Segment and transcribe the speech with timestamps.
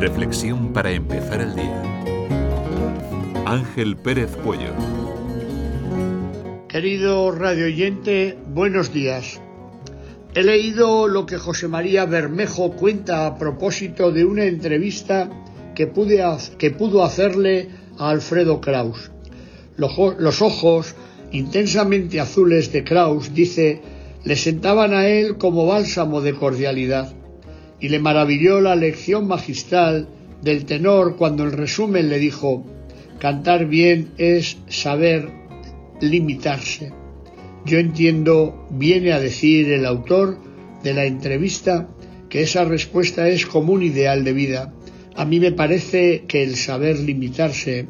[0.00, 1.82] Reflexión para empezar el día.
[3.46, 4.72] Ángel Pérez Puello.
[6.66, 9.40] Querido radio oyente, buenos días.
[10.34, 15.30] He leído lo que José María Bermejo cuenta a propósito de una entrevista
[15.76, 16.20] que, pude,
[16.58, 19.12] que pudo hacerle a Alfredo Kraus.
[19.76, 20.96] Los ojos
[21.30, 23.80] intensamente azules de Kraus, dice,
[24.24, 27.14] le sentaban a él como bálsamo de cordialidad
[27.80, 30.08] y le maravilló la lección magistral
[30.42, 32.64] del tenor cuando en resumen le dijo,
[33.18, 35.30] cantar bien es saber
[36.00, 36.92] limitarse.
[37.64, 40.38] Yo entiendo, viene a decir el autor
[40.82, 41.88] de la entrevista,
[42.28, 44.72] que esa respuesta es como un ideal de vida.
[45.16, 47.88] A mí me parece que el saber limitarse,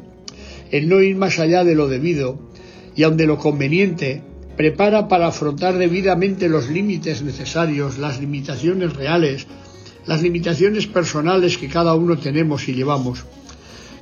[0.71, 2.49] el no ir más allá de lo debido
[2.95, 4.23] y aun de lo conveniente,
[4.57, 9.47] prepara para afrontar debidamente los límites necesarios, las limitaciones reales,
[10.09, 13.25] las limitaciones personales que cada uno tenemos y llevamos.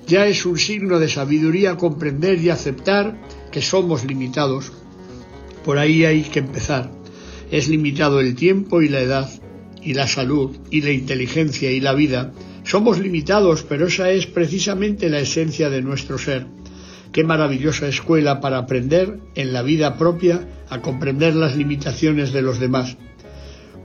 [0.08, 3.20] Ya es un signo de sabiduría comprender y aceptar
[3.52, 4.72] que somos limitados.
[5.66, 6.90] Por ahí hay que empezar.
[7.52, 9.30] Es limitado el tiempo y la edad,
[9.82, 12.32] y la salud, y la inteligencia y la vida.
[12.64, 16.48] Somos limitados, pero esa es precisamente la esencia de nuestro ser.
[17.12, 22.62] Qué maravillosa escuela para aprender en la vida propia a comprender las limitaciones de los
[22.62, 22.96] demás.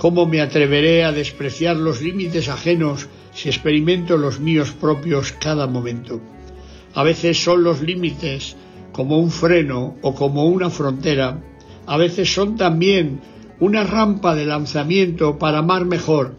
[0.03, 6.21] ¿Cómo me atreveré a despreciar los límites ajenos si experimento los míos propios cada momento?
[6.93, 8.57] A veces son los límites
[8.91, 11.41] como un freno o como una frontera,
[11.87, 13.21] a veces son también
[13.61, 16.35] una rampa de lanzamiento para amar mejor.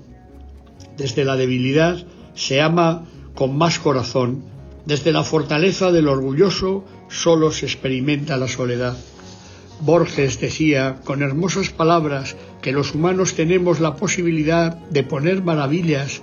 [0.98, 4.44] Desde la debilidad se ama con más corazón,
[4.86, 8.98] desde la fortaleza del orgulloso solo se experimenta la soledad.
[9.82, 16.22] Borges decía con hermosas palabras que los humanos tenemos la posibilidad de poner maravillas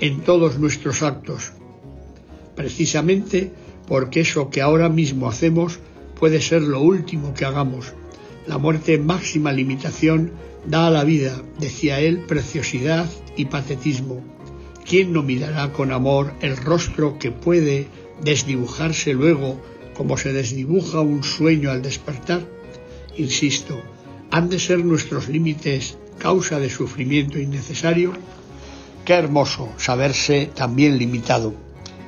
[0.00, 1.52] en todos nuestros actos,
[2.56, 3.52] precisamente
[3.86, 5.78] porque eso que ahora mismo hacemos
[6.18, 7.92] puede ser lo último que hagamos.
[8.46, 10.32] La muerte máxima limitación
[10.66, 14.22] da a la vida, decía él, preciosidad y patetismo.
[14.84, 17.88] ¿Quién no mirará con amor el rostro que puede
[18.22, 19.60] desdibujarse luego
[19.94, 22.40] como se desdibuja un sueño al despertar?
[23.16, 23.80] Insisto,
[24.30, 28.12] ¿han de ser nuestros límites causa de sufrimiento innecesario?
[29.04, 31.54] Qué hermoso saberse también limitado.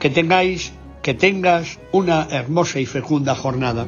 [0.01, 0.73] Que tengáis,
[1.03, 3.87] que tengas una hermosa y fecunda jornada.